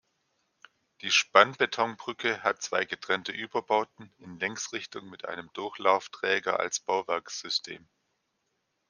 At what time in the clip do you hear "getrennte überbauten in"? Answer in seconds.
2.85-4.39